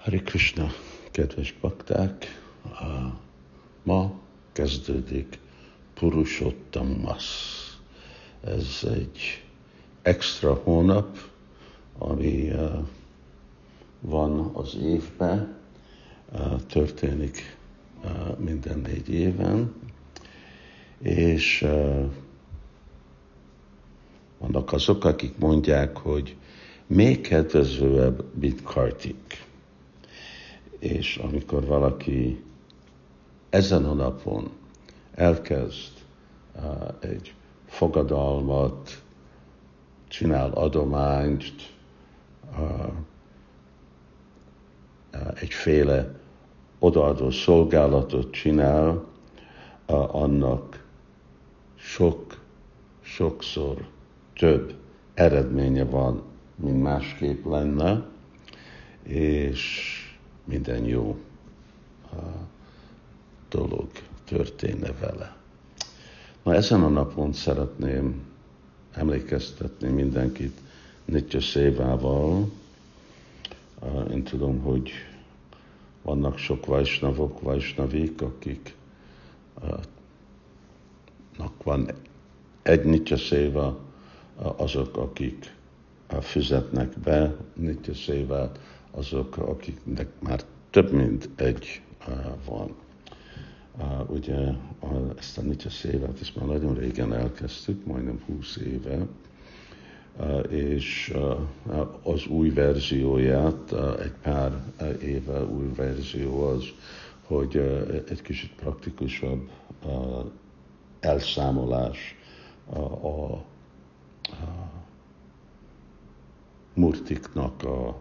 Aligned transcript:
Hari 0.00 0.22
Krishna, 0.22 0.70
kedves 1.10 1.54
bakták! 1.60 2.40
Ma 3.82 4.12
kezdődik 4.52 5.38
Purushottammas. 5.94 7.24
Ez 8.44 8.80
egy 8.82 9.44
extra 10.02 10.54
hónap, 10.54 11.18
ami 11.98 12.52
van 14.00 14.50
az 14.54 14.76
évben, 14.82 15.56
történik 16.66 17.56
minden 18.38 18.78
négy 18.78 19.08
éven, 19.08 19.74
és 20.98 21.66
vannak 24.38 24.72
azok, 24.72 25.04
akik 25.04 25.38
mondják, 25.38 25.96
hogy 25.96 26.36
még 26.86 27.20
kedvezőbb, 27.20 28.24
mint 28.38 28.62
Kartik 28.62 29.48
és 30.80 31.16
amikor 31.16 31.64
valaki 31.64 32.44
ezen 33.50 33.84
a 33.84 33.92
napon 33.92 34.50
elkezd 35.14 35.92
egy 37.00 37.34
fogadalmat, 37.66 39.02
csinál 40.08 40.50
adományt, 40.50 41.52
egyféle 45.34 46.14
odaadó 46.78 47.30
szolgálatot 47.30 48.32
csinál, 48.32 49.04
annak 49.86 50.84
sok, 51.74 52.40
sokszor 53.00 53.88
több 54.34 54.74
eredménye 55.14 55.84
van, 55.84 56.22
mint 56.54 56.82
másképp 56.82 57.44
lenne, 57.44 58.06
és 59.02 59.94
minden 60.50 60.84
jó 60.84 61.18
dolog 63.48 63.88
történne 64.24 64.92
vele. 64.92 65.36
Na 66.42 66.54
ezen 66.54 66.82
a 66.82 66.88
napon 66.88 67.32
szeretném 67.32 68.22
emlékeztetni 68.92 69.88
mindenkit 69.88 70.60
Nitya 71.04 71.40
Szévával. 71.40 72.50
Én 74.10 74.22
tudom, 74.22 74.60
hogy 74.60 74.90
vannak 76.02 76.38
sok 76.38 76.66
vajsnavok, 76.66 77.40
vajsnavik, 77.40 78.22
akik 78.22 78.74
van 81.62 81.90
egy 82.62 82.84
Nitya 82.84 83.16
Széva, 83.16 83.78
azok, 84.36 84.96
akik 84.96 85.54
fizetnek 86.20 86.98
be 86.98 87.36
Nitya 87.54 87.94
Szévát, 87.94 88.58
azok, 88.90 89.36
akiknek 89.36 90.08
már 90.18 90.40
több 90.70 90.92
mint 90.92 91.28
egy 91.36 91.82
uh, 92.08 92.14
van. 92.44 92.74
Uh, 93.78 94.10
ugye 94.10 94.36
ezt 95.18 95.38
a 95.38 95.42
Nitya 95.42 95.70
Szévát 95.70 96.20
ezt 96.20 96.36
már 96.36 96.46
nagyon 96.46 96.74
régen 96.74 97.14
elkezdtük, 97.14 97.84
majdnem 97.84 98.22
20 98.26 98.56
éve, 98.56 99.06
uh, 100.18 100.52
és 100.52 101.14
az 102.02 102.26
új 102.26 102.50
verzióját, 102.50 103.72
egy 104.00 104.14
pár 104.22 104.62
éve 105.02 105.44
új 105.44 105.66
verzió 105.76 106.42
az, 106.42 106.64
hogy 107.26 107.56
egy 108.08 108.22
kicsit 108.22 108.50
praktikusabb 108.54 109.48
elszámolás 111.00 112.16
a 113.02 113.44
murtiknak 116.74 117.62
a 117.62 118.00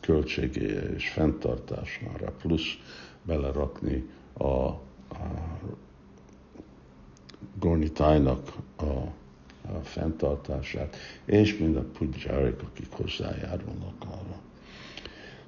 költségé 0.00 0.78
és 0.96 1.08
fenntartására, 1.08 2.32
plusz 2.42 2.78
belerakni 3.22 4.08
a, 4.32 4.44
a 4.44 4.78
gornitájnak 7.58 8.52
a, 8.76 8.82
a 9.72 9.80
fenntartását, 9.82 10.96
és 11.24 11.58
mind 11.58 11.76
a 11.76 11.84
pudzsárik, 11.98 12.62
akik 12.62 12.90
hozzájárulnak 12.90 13.94
arra. 14.00 14.40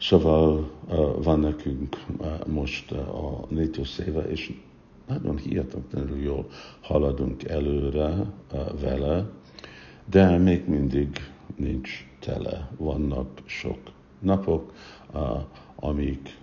Szóval 0.00 0.70
van 1.22 1.41
nekünk 1.41 2.04
most 2.47 2.92
a 2.92 3.47
Nétos 3.48 3.98
éve, 3.98 4.22
és 4.22 4.53
nagyon 5.06 5.36
hihetetlenül 5.36 6.22
jól 6.22 6.48
haladunk 6.80 7.44
előre 7.44 8.26
vele, 8.80 9.30
de 10.04 10.38
még 10.38 10.69
mindig 10.69 11.08
nincs 11.56 12.06
tele. 12.19 12.70
Vannak 12.76 13.42
sok 13.44 13.78
napok, 14.20 14.72
amik 15.75 16.38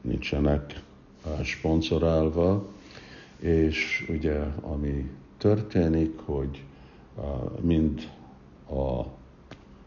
nincsenek 0.00 0.82
sponsorálva, 1.42 2.66
és 3.38 4.06
ugye 4.08 4.38
ami 4.60 5.10
történik, 5.38 6.18
hogy 6.24 6.64
mind 7.60 8.10
a 8.70 9.02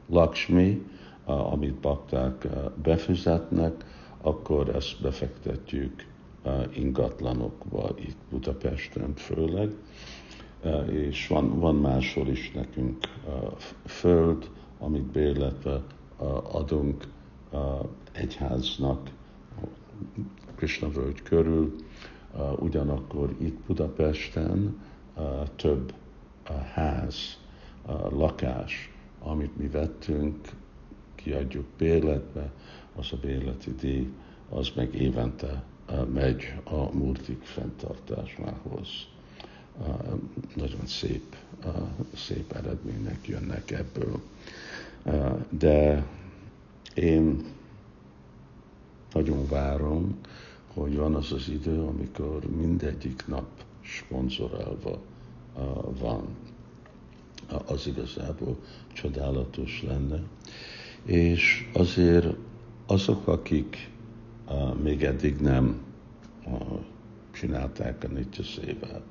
Lakshmi, 0.10 0.86
amit 1.26 1.74
bakták 1.74 2.48
befizetnek, 2.84 3.86
akkor 4.22 4.76
ezt 4.76 5.02
befektetjük 5.02 6.06
ingatlanokba, 6.74 7.90
itt 8.00 8.18
Budapesten 8.30 9.14
főleg, 9.16 9.72
és 10.92 11.28
van, 11.28 11.60
van 11.60 11.76
máshol 11.76 12.28
is 12.28 12.52
nekünk 12.52 12.98
föld, 13.86 14.50
amit 14.80 15.04
bérletve 15.04 15.82
adunk 16.52 17.08
egyháznak 18.12 19.10
Krishna 20.56 20.90
völgy 20.90 21.22
körül, 21.24 21.76
ugyanakkor 22.60 23.36
itt 23.38 23.60
Budapesten 23.60 24.82
több 25.56 25.94
ház, 26.74 27.38
lakás, 28.10 28.92
amit 29.20 29.58
mi 29.58 29.68
vettünk, 29.68 30.50
kiadjuk 31.16 31.66
bérletbe, 31.78 32.52
az 32.96 33.08
a 33.12 33.18
bérleti 33.22 33.76
díj, 33.80 34.14
az 34.50 34.72
meg 34.76 34.96
évente 34.96 35.64
megy 36.14 36.54
a 36.64 36.96
murtik 36.96 37.42
fenntartásához. 37.42 38.88
Nagyon 40.56 40.86
szép, 40.86 41.36
szép 42.16 42.52
eredmények 42.52 43.28
jönnek 43.28 43.72
ebből. 43.72 44.22
De 45.50 46.06
én 46.96 47.44
nagyon 49.14 49.48
várom, 49.48 50.20
hogy 50.74 50.96
van 50.96 51.16
az 51.16 51.32
az 51.32 51.50
idő, 51.50 51.82
amikor 51.82 52.46
mindegyik 52.58 53.28
nap 53.28 53.48
sponsorálva 53.82 55.00
van. 56.00 56.28
Az 57.66 57.88
igazából 57.88 58.58
csodálatos 58.94 59.84
lenne. 59.88 60.22
És 61.06 61.70
azért 61.74 62.36
azok, 62.86 63.28
akik 63.28 63.90
még 64.82 65.04
eddig 65.04 65.40
nem 65.40 65.82
csinálták 67.32 68.04
a 68.04 68.08
Nitya 68.08 68.44
Szévát, 68.44 69.04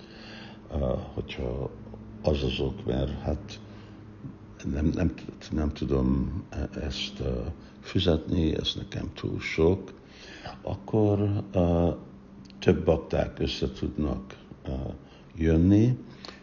hogyha 1.15 1.71
az 2.23 2.43
azok, 2.43 2.87
mert 2.87 3.21
hát 3.21 3.61
nem, 4.65 4.87
nem, 4.95 5.13
nem 5.51 5.69
tudom 5.73 6.43
ezt 6.81 7.23
fizetni, 7.81 8.57
ez 8.57 8.73
nekem 8.77 9.13
túl 9.15 9.41
sok, 9.41 9.93
akkor 10.63 11.45
több 12.59 12.85
bakták 12.85 13.39
össze 13.39 13.71
tudnak 13.73 14.37
jönni, 15.37 15.99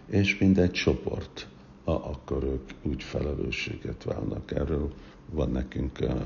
és 0.05 0.37
mindegy 0.37 0.71
csoport, 0.71 1.47
akkor 1.83 2.43
ők 2.43 2.71
úgy 2.81 3.03
felelősséget 3.03 4.03
válnak. 4.03 4.51
Erről 4.51 4.93
van 5.31 5.49
nekünk 5.51 5.99
uh, 6.01 6.21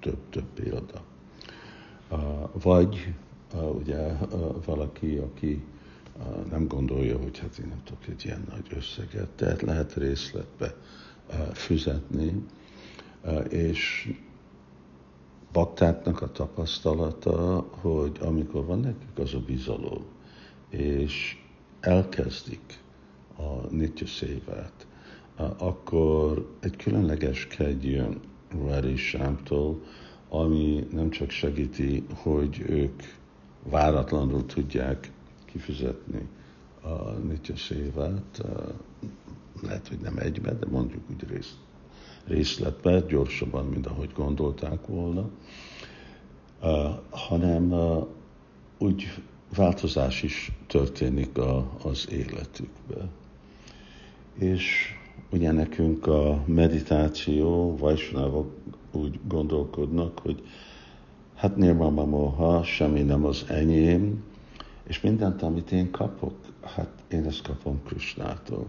több, 0.00 0.18
több 0.30 0.46
példa. 0.54 1.02
Vagy 2.52 3.14
ugye 3.78 4.12
valaki, 4.64 5.16
aki 5.16 5.64
nem 6.50 6.66
gondolja, 6.66 7.18
hogy 7.18 7.38
hát 7.38 7.58
én 7.58 7.66
nem 7.68 7.82
tudok 7.84 8.06
egy 8.08 8.24
ilyen 8.24 8.44
nagy 8.50 8.66
összeget, 8.76 9.28
tehát 9.28 9.62
lehet 9.62 9.94
részletbe 9.94 10.74
fizetni, 11.52 12.44
és 13.48 14.12
baktáknak 15.52 16.22
a 16.22 16.32
tapasztalata, 16.32 17.66
hogy 17.70 18.18
amikor 18.20 18.64
van 18.64 18.80
nekik 18.80 19.18
az 19.18 19.34
a 19.34 19.40
bizalom, 19.46 20.04
és 20.68 21.36
elkezdik 21.80 22.80
a 23.36 23.66
nitya 23.70 24.06
szévát, 24.06 24.86
akkor 25.58 26.56
egy 26.60 26.76
különleges 26.76 27.46
kegy 27.46 27.84
jön 27.84 28.20
Rari 28.50 28.96
Sámtól, 28.96 29.82
ami 30.28 30.86
nem 30.92 31.10
csak 31.10 31.30
segíti, 31.30 32.04
hogy 32.14 32.60
ők 32.68 33.02
váratlanul 33.62 34.46
tudják 34.46 35.10
kifizetni 35.44 36.28
a 36.82 37.10
nitya 37.10 37.56
szévát, 37.56 38.42
lehet, 39.62 39.88
hogy 39.88 39.98
nem 39.98 40.16
egyben, 40.18 40.58
de 40.58 40.66
mondjuk 40.70 41.02
úgy 41.10 41.28
rész, 41.28 41.54
részletben, 42.24 43.06
gyorsabban, 43.06 43.66
mint 43.66 43.86
ahogy 43.86 44.10
gondolták 44.14 44.86
volna. 44.86 45.28
hanem 47.10 47.74
úgy 48.78 49.06
változás 49.56 50.22
is 50.22 50.52
történik 50.66 51.38
a, 51.38 51.70
az 51.82 52.08
életükbe. 52.10 53.08
És 54.38 54.94
ugye 55.30 55.52
nekünk 55.52 56.06
a 56.06 56.42
meditáció, 56.46 57.76
Vajsnávok 57.76 58.52
úgy 58.92 59.20
gondolkodnak, 59.28 60.18
hogy 60.18 60.42
hát 61.34 61.56
Nirmama 61.56 62.62
semmi 62.62 63.02
nem 63.02 63.24
az 63.24 63.44
enyém, 63.48 64.22
és 64.86 65.00
mindent, 65.00 65.42
amit 65.42 65.72
én 65.72 65.90
kapok, 65.90 66.34
hát 66.62 66.88
én 67.08 67.24
ezt 67.24 67.42
kapom 67.42 67.82
Krishnától. 67.84 68.66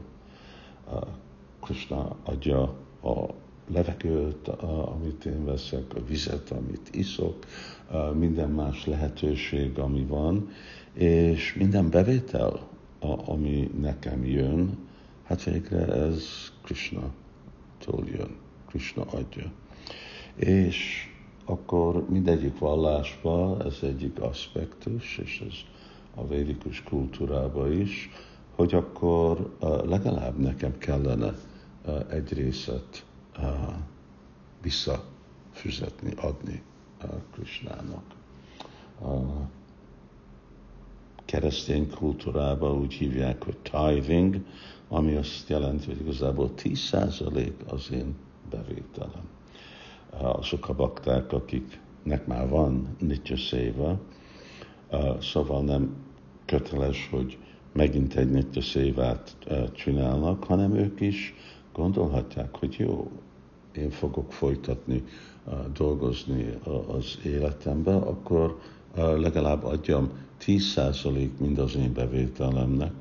Krishna 1.62 2.15
adja 2.24 2.62
a 3.03 3.33
levegőt, 3.68 4.47
amit 4.95 5.25
én 5.25 5.45
veszek, 5.45 5.94
a 5.95 6.06
vizet, 6.06 6.51
amit 6.51 6.95
iszok, 6.95 7.45
minden 8.13 8.50
más 8.50 8.86
lehetőség, 8.86 9.80
ami 9.80 10.03
van, 10.03 10.50
és 10.94 11.53
minden 11.53 11.89
bevétel, 11.89 12.68
ami 13.25 13.71
nekem 13.80 14.25
jön, 14.25 14.77
hát 15.24 15.44
végre 15.44 15.86
ez 15.94 16.24
Krishna-tól 16.63 18.07
jön, 18.07 18.36
Krishna 18.68 19.03
adja. 19.03 19.51
És 20.36 21.07
akkor 21.45 22.09
mindegyik 22.09 22.59
vallásban 22.59 23.65
ez 23.65 23.77
egyik 23.81 24.21
aspektus, 24.21 25.18
és 25.18 25.44
ez 25.47 25.53
a 26.15 26.27
védikus 26.27 26.83
kultúrában 26.83 27.80
is, 27.80 28.09
hogy 28.59 28.73
akkor 28.73 29.56
legalább 29.85 30.38
nekem 30.38 30.77
kellene 30.77 31.33
egy 32.09 32.33
részet 32.33 33.06
visszafizetni, 34.61 36.13
adni 36.17 36.63
Krisnának. 37.31 38.03
Keresztény 41.25 41.89
kultúrában 41.89 42.77
úgy 42.77 42.94
hívják, 42.94 43.44
hogy 43.44 43.57
tithing, 43.57 44.44
ami 44.88 45.15
azt 45.15 45.50
jelenti, 45.50 45.85
hogy 45.85 46.00
igazából 46.00 46.51
10% 46.57 47.51
az 47.67 47.91
én 47.91 48.15
bevételem. 48.50 49.29
Azok 50.09 50.69
a 50.69 50.73
bakták, 50.73 51.33
akiknek 51.33 52.27
már 52.27 52.50
van 52.50 52.95
nitya 52.97 53.38
széva, 53.38 54.00
szóval 55.21 55.63
nem 55.63 55.95
köteles, 56.45 57.07
hogy 57.12 57.38
megint 57.74 58.16
egy 58.16 58.30
nitya 58.30 58.62
szévát 58.62 59.38
csinálnak, 59.74 60.44
hanem 60.44 60.75
ők 60.75 61.01
is 61.01 61.33
gondolhatják, 61.74 62.56
hogy 62.56 62.75
jó, 62.77 63.12
én 63.75 63.89
fogok 63.89 64.33
folytatni 64.33 65.04
dolgozni 65.74 66.50
az 66.88 67.18
életembe, 67.24 67.95
akkor 67.95 68.60
legalább 68.95 69.63
adjam 69.63 70.10
10% 70.45 71.30
mind 71.39 71.57
az 71.57 71.75
én 71.75 71.94
bevételemnek, 71.94 72.92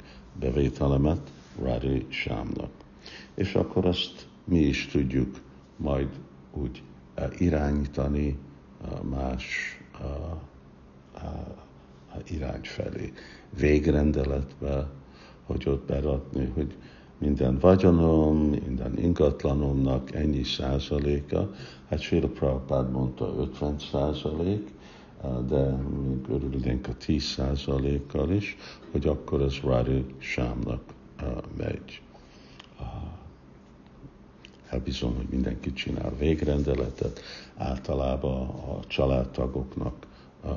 bevételemet 0.40 1.30
Rádi 1.62 2.06
Sámnak. 2.08 2.70
És 3.34 3.54
akkor 3.54 3.86
azt 3.86 4.26
mi 4.44 4.58
is 4.58 4.86
tudjuk 4.86 5.40
majd 5.76 6.08
úgy 6.52 6.82
irányítani 7.38 8.38
más 9.02 9.78
irány 12.30 12.60
felé. 12.62 13.12
Végrendeletbe, 13.58 14.88
hogy 15.46 15.68
ott 15.68 15.86
berakni, 15.86 16.50
hogy 16.54 16.76
minden 17.18 17.58
vagyonom, 17.58 18.36
minden 18.36 18.98
ingatlanomnak 18.98 20.14
ennyi 20.14 20.42
százaléka. 20.42 21.50
Hát 21.88 22.00
Srila 22.00 22.28
Prabhupád 22.28 22.90
mondta 22.90 23.34
50 23.38 23.78
százalék, 23.78 24.68
de 25.48 25.70
még 25.70 26.28
örülnénk 26.28 26.88
a 26.88 26.94
10 26.94 27.22
százalékkal 27.22 28.30
is, 28.30 28.56
hogy 28.90 29.06
akkor 29.06 29.40
ez 29.40 29.54
Rádi 29.64 30.04
Sámnak 30.18 30.82
megy. 31.56 32.02
Hát 34.66 34.82
bizony, 34.82 35.14
hogy 35.16 35.28
mindenki 35.30 35.72
csinál 35.72 36.12
végrendeletet, 36.18 37.20
általában 37.56 38.48
a 38.48 38.80
családtagoknak 38.86 40.06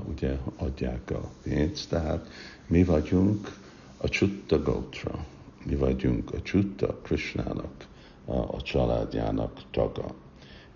ugye 0.09 0.37
adják 0.57 1.11
a 1.11 1.29
pénzt, 1.43 1.89
tehát 1.89 2.27
mi 2.67 2.83
vagyunk 2.83 3.59
a 3.97 4.09
Csutta 4.09 4.61
Gautra 4.61 5.25
mi 5.65 5.75
vagyunk 5.75 6.33
a 6.33 6.41
Csutta 6.41 6.97
Krishnának, 7.01 7.87
a, 8.25 8.35
a 8.35 8.61
családjának 8.61 9.61
taga. 9.71 10.13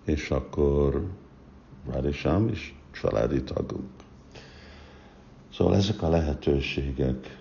És 0.04 0.30
akkor 0.30 1.06
Radisham 1.90 2.48
is 2.48 2.74
családi 3.00 3.42
tagunk. 3.42 3.90
Szóval 5.52 5.76
ezek 5.76 6.02
a 6.02 6.08
lehetőségek 6.08 7.38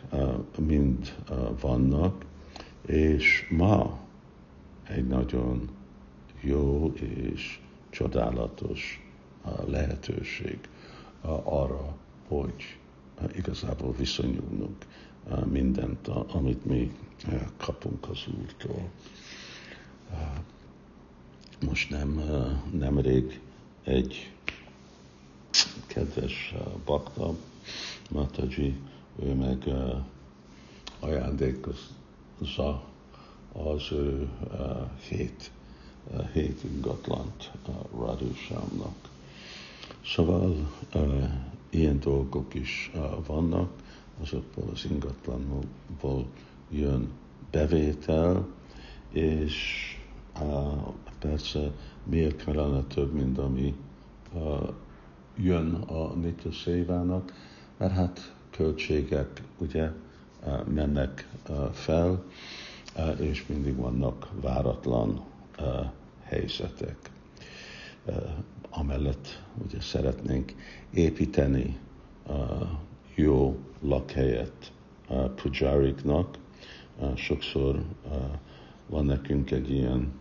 mind 0.58 1.16
vannak, 1.62 2.26
és 2.86 3.48
ma 3.52 4.00
egy 4.88 5.08
nagyon 5.08 5.70
jó 6.42 6.94
és 6.94 7.60
csodálatos 7.90 9.10
lehetőség 9.68 10.60
arra, 11.44 11.96
hogy 12.28 12.78
igazából 13.36 13.94
viszonyulnunk 13.94 14.86
mindent, 15.46 16.08
amit 16.08 16.66
mi 16.66 16.96
kapunk 17.58 18.10
az 18.10 18.26
Úrtól. 18.42 18.90
Most 21.66 21.90
nem, 21.90 22.22
nemrég 22.72 23.42
egy 23.84 24.32
kedves 25.88 26.56
bakta, 26.86 27.36
Mataji, 28.10 28.80
ő 29.20 29.34
meg 29.34 29.70
ajándékozza 31.00 32.84
az 33.54 33.92
ő 33.92 34.30
hét, 35.08 35.52
hét 36.34 36.64
ingatlant 36.64 37.52
Radhusámnak. 37.98 39.14
Szóval 40.06 40.72
ilyen 41.70 42.00
dolgok 42.00 42.54
is 42.54 42.92
vannak, 43.26 43.70
azokból 44.22 44.70
az 44.74 44.86
ingatlanokból 44.92 46.26
jön 46.70 47.12
bevétel, 47.52 48.48
és 49.10 49.56
uh, 50.42 50.94
persze 51.20 51.72
miért 52.04 52.44
kellene 52.44 52.82
több, 52.84 53.14
mint 53.14 53.38
ami 53.38 53.76
uh, 54.34 54.70
jön 55.38 55.74
a 55.74 56.14
Nitya 56.14 56.52
Szévának, 56.52 57.34
mert 57.78 57.94
hát 57.94 58.36
költségek 58.50 59.42
ugye 59.58 59.92
uh, 60.46 60.66
mennek 60.68 61.28
uh, 61.50 61.72
fel, 61.72 62.24
uh, 62.96 63.20
és 63.22 63.46
mindig 63.48 63.76
vannak 63.76 64.30
váratlan 64.42 65.22
uh, 65.60 65.86
helyzetek. 66.24 67.14
Uh, 68.08 68.16
amellett 68.70 69.44
ugye 69.66 69.82
szeretnénk 69.82 70.54
építeni 70.94 71.78
uh, 72.28 72.36
jó 73.16 73.58
lakhelyet 73.82 74.74
uh, 75.10 75.30
pujáriknak. 75.30 76.38
Sokszor 77.16 77.84
van 78.88 79.06
nekünk 79.06 79.52
egy 79.52 79.72
ilyen 79.72 80.12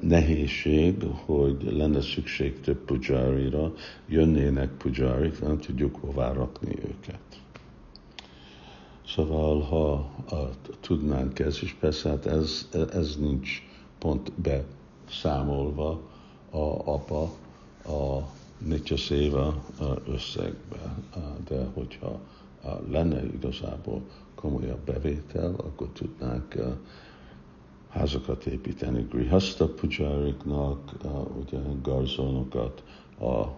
nehézség, 0.00 1.02
hogy 1.24 1.62
lenne 1.62 2.00
szükség 2.00 2.60
több 2.60 2.78
pujárira, 2.84 3.72
jönnének 4.06 4.70
pujárik, 4.70 5.40
nem 5.40 5.58
tudjuk 5.58 5.96
hová 5.96 6.32
rakni 6.32 6.76
őket. 6.76 7.20
Szóval, 9.06 9.60
ha 9.60 9.92
a, 10.36 10.50
tudnánk 10.80 11.38
ez, 11.38 11.58
és 11.62 11.72
persze 11.72 12.08
hát 12.08 12.26
ez, 12.26 12.68
ez 12.92 13.16
nincs 13.16 13.62
pont 13.98 14.32
beszámolva 15.08 16.00
a 16.50 16.56
apa 16.84 17.22
a 17.84 18.28
Nitya 18.58 18.96
Széva 18.96 19.64
összegbe, 20.06 20.94
de 21.48 21.64
hogyha 21.74 22.20
lenne 22.90 23.24
igazából 23.24 24.02
komolyabb 24.34 24.80
bevétel, 24.84 25.54
akkor 25.54 25.88
tudnánk 25.88 26.54
házakat 27.88 28.46
építeni 28.46 29.06
Grihasta 29.10 29.68
pujáriknak, 29.68 30.92
ugye 31.40 31.58
garzonokat, 31.82 32.82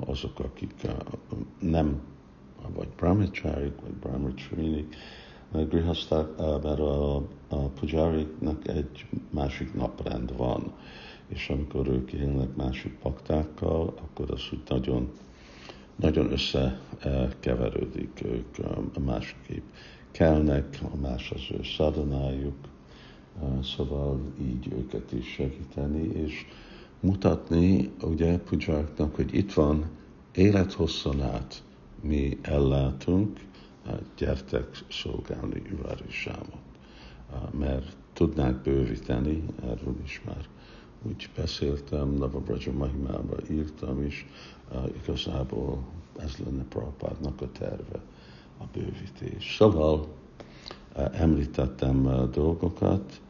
azok, 0.07 0.39
akik 0.39 0.75
nem, 1.61 2.01
vagy 2.75 2.89
brahmacharik, 2.97 3.81
vagy 3.81 3.93
brahmacharik, 4.01 4.97
Grihaszták, 5.53 6.37
mert 6.37 6.79
a, 6.79 7.17
a 7.49 7.57
pujáriknak 7.57 8.69
egy 8.69 9.07
másik 9.31 9.75
naprend 9.75 10.37
van 10.37 10.73
és 11.35 11.49
amikor 11.49 11.89
ők 11.89 12.13
élnek 12.13 12.57
másik 12.57 12.99
paktákkal, 12.99 13.95
akkor 13.97 14.31
az 14.31 14.43
úgy 14.53 14.63
nagyon, 14.69 15.11
nagyon 15.97 16.33
összekeverődik, 16.33 18.25
ők 18.25 18.57
másképp 19.05 19.65
kelnek, 20.11 20.79
a 20.93 20.97
más 20.97 21.31
az 21.31 21.43
ő 21.51 21.63
szadanájuk, 21.63 22.57
szóval 23.63 24.21
így 24.41 24.73
őket 24.73 25.13
is 25.13 25.27
segíteni, 25.27 26.09
és 26.13 26.47
mutatni 27.01 27.91
ugye 28.03 28.39
pujáknak, 28.39 29.15
hogy 29.15 29.35
itt 29.35 29.53
van 29.53 29.85
élethosszan 30.35 31.23
át 31.23 31.63
mi 32.01 32.39
ellátunk, 32.43 33.41
gyertek 34.17 34.67
szolgálni 34.91 35.63
Ivarisámot. 35.71 36.69
Mert 37.59 37.97
tudnánk 38.13 38.63
bővíteni, 38.63 39.45
erről 39.63 39.97
is 40.05 40.23
már 40.27 40.49
úgy 41.03 41.31
beszéltem, 41.37 42.09
Navabraja 42.09 42.73
Mahimába 42.73 43.37
írtam 43.51 44.03
is, 44.05 44.27
igazából 45.03 45.79
ez 46.19 46.37
lenne 46.45 46.63
Prabhupádnak 46.63 47.41
a 47.41 47.49
terve, 47.53 48.01
a 48.59 48.65
bővítés. 48.73 49.55
Szóval 49.59 50.07
említettem 51.13 52.29
dolgokat, 52.33 53.21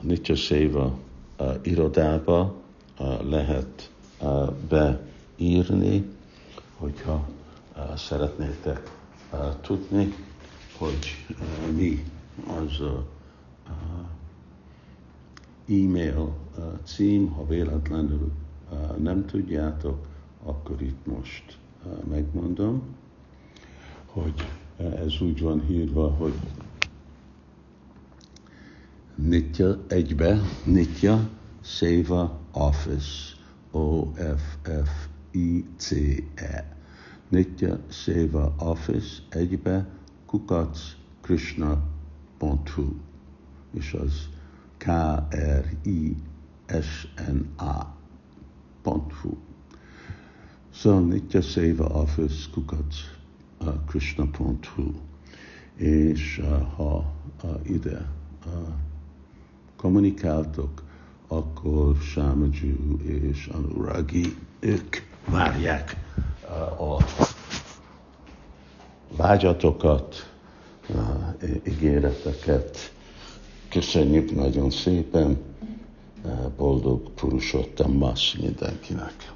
a 0.00 0.06
Nitya 0.06 0.36
Széva 0.36 0.98
irodába 1.62 2.54
lehet 3.22 3.90
beírni, 4.68 6.08
hogyha 6.76 7.28
szeretnétek 7.96 8.90
tudni, 9.60 10.14
hogy 10.78 11.26
mi 11.74 12.04
az 12.46 12.80
a 12.80 13.06
e-mail 15.70 16.34
cím, 16.84 17.30
ha 17.30 17.46
véletlenül 17.46 18.32
nem 18.98 19.26
tudjátok, 19.26 20.06
akkor 20.42 20.82
itt 20.82 21.06
most 21.06 21.58
megmondom, 22.08 22.82
hogy 24.06 24.34
ez 24.76 25.20
úgy 25.20 25.40
van 25.40 25.64
hírva, 25.66 26.10
hogy 26.10 26.34
Nitya 29.14 29.78
egybe, 29.88 30.40
Nitya 30.64 31.28
Seva 31.62 32.40
Office, 32.52 33.36
O-F-F-I-C-E. 33.70 34.26
Nitya 37.28 37.78
Seva 37.88 38.54
Office 38.58 39.22
egybe 39.28 39.88
kukackrishna.hu 40.26 42.94
és 43.72 43.92
az 43.92 44.28
K-R-I-S-N-A.hu. 44.80 46.20
Szóval 50.74 51.00
Nitya 51.00 51.40
Seva 51.40 51.84
Office 51.84 52.48
kukac 52.52 52.94
uh, 53.60 53.74
krishna.hu 53.86 54.92
és 55.76 56.38
uh, 56.42 56.62
ha 56.76 57.12
uh, 57.42 57.50
ide 57.62 58.08
uh, 58.46 58.52
kommunikáltok, 59.76 60.82
akkor 61.28 61.96
Sámagyú 61.96 63.00
és 63.02 63.46
Anuragi, 63.46 64.36
ők 64.60 64.96
várják 65.26 65.96
a 66.78 67.04
vágyatokat, 69.16 70.34
ígéreteket. 71.64 72.94
Köszönjük 73.70 74.34
nagyon 74.34 74.70
szépen, 74.70 75.38
boldog 76.56 77.10
Purusottam 77.10 77.92
Mas 77.92 78.36
mindenkinek! 78.40 79.32